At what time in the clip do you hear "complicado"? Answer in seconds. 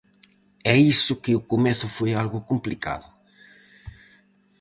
2.49-3.07